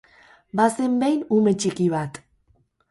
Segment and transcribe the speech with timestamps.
[0.61, 2.21] Bazen behin ume txiki bat.